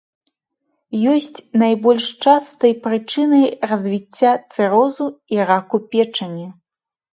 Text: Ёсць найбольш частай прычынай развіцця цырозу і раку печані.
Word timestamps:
Ёсць 1.13 1.43
найбольш 1.63 2.05
частай 2.27 2.73
прычынай 2.87 3.45
развіцця 3.73 4.31
цырозу 4.53 5.05
і 5.37 5.43
раку 5.53 5.77
печані. 5.95 6.47